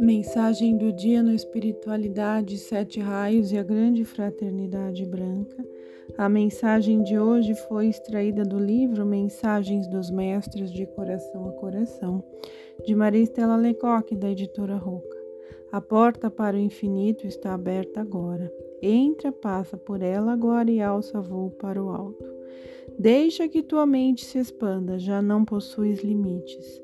[0.00, 5.62] Mensagem do dia no Espiritualidade, Sete Raios e a Grande Fraternidade Branca.
[6.16, 12.24] A mensagem de hoje foi extraída do livro Mensagens dos Mestres de Coração a Coração,
[12.82, 15.18] de Maria Estela Lecoque, da editora Roca.
[15.70, 18.50] A porta para o infinito está aberta agora.
[18.80, 22.24] Entra, passa por ela agora e alça voo para o alto.
[22.98, 26.80] Deixa que tua mente se expanda, já não possuis limites.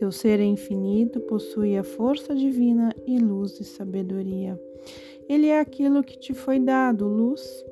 [0.00, 4.58] Teu ser é infinito, possui a força divina e luz e sabedoria.
[5.28, 7.62] Ele é aquilo que te foi dado, luz.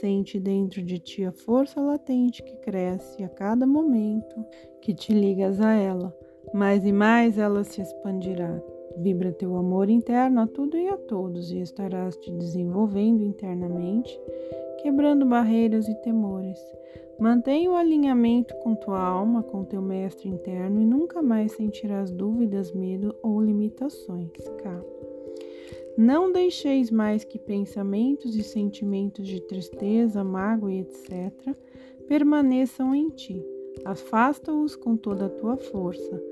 [0.00, 4.34] Sente dentro de ti a força latente que cresce a cada momento
[4.80, 6.16] que te ligas a ela.
[6.54, 8.62] Mais e mais ela se expandirá.
[8.96, 14.18] Vibra teu amor interno a tudo e a todos e estarás te desenvolvendo internamente,
[14.84, 16.58] quebrando barreiras e temores.
[17.18, 22.70] Mantenha o alinhamento com tua alma, com teu mestre interno e nunca mais sentirás dúvidas,
[22.70, 24.30] medo ou limitações.
[24.58, 24.84] K.
[25.96, 31.56] Não deixeis mais que pensamentos e sentimentos de tristeza, mágoa e etc.
[32.06, 33.42] permaneçam em ti.
[33.86, 36.22] Afasta-os com toda a tua força.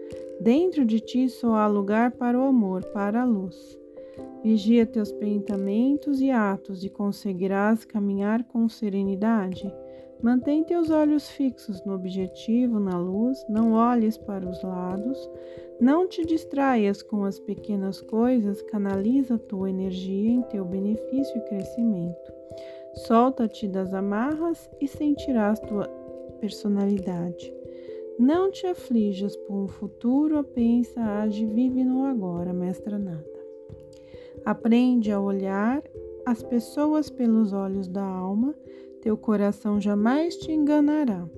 [0.42, 3.80] Dentro de ti só há lugar para o amor, para a luz.
[4.42, 9.72] Vigia teus pensamentos e atos e conseguirás caminhar com serenidade.
[10.22, 15.18] Mantém teus olhos fixos no objetivo, na luz, não olhes para os lados,
[15.80, 22.32] não te distraias com as pequenas coisas, canaliza tua energia em teu benefício e crescimento.
[23.06, 25.88] Solta-te das amarras e sentirás tua
[26.40, 27.52] personalidade.
[28.18, 33.41] Não te aflijas por um futuro, pensa, age, vive no agora, mestra nada.
[34.44, 35.82] Aprende a olhar
[36.26, 38.54] as pessoas pelos olhos da alma
[39.02, 41.28] teu coração jamais te enganará.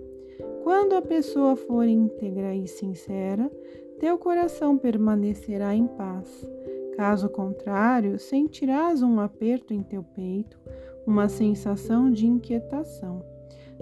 [0.63, 3.51] Quando a pessoa for íntegra e sincera,
[3.99, 6.47] teu coração permanecerá em paz.
[6.95, 10.61] Caso contrário, sentirás um aperto em teu peito,
[11.07, 13.25] uma sensação de inquietação.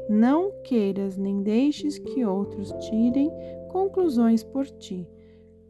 [0.09, 3.31] Não queiras nem deixes que outros tirem
[3.69, 5.09] conclusões por ti.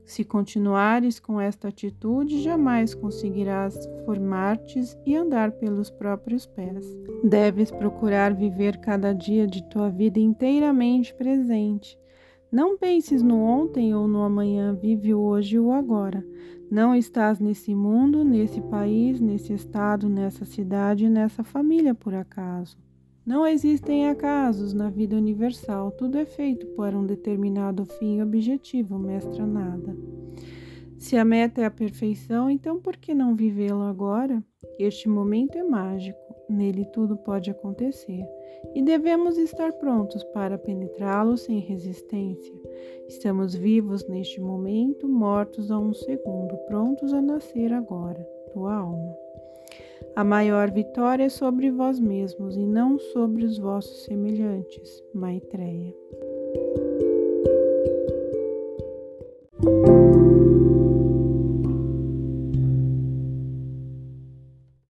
[0.04, 3.74] Se continuares com esta atitude, jamais conseguirás
[4.04, 6.86] formar-te e andar pelos próprios pés.
[7.22, 11.98] Deves procurar viver cada dia de tua vida inteiramente presente.
[12.50, 16.22] Não penses no ontem ou no amanhã, vive o hoje e o agora.
[16.70, 22.76] Não estás nesse mundo, nesse país, nesse estado, nessa cidade, nessa família por acaso.
[23.24, 28.98] Não existem acasos na vida universal, tudo é feito para um determinado fim e objetivo,
[28.98, 29.96] mestra nada.
[30.98, 34.42] Se a meta é a perfeição, então por que não vivê-lo agora?
[34.76, 36.18] Este momento é mágico,
[36.48, 38.24] nele tudo pode acontecer
[38.74, 42.54] e devemos estar prontos para penetrá-lo sem resistência.
[43.06, 48.20] Estamos vivos neste momento, mortos a um segundo, prontos a nascer agora,
[48.52, 49.14] tua alma.
[50.14, 55.02] A maior vitória é sobre vós mesmos e não sobre os vossos semelhantes.
[55.14, 55.94] Maitreya.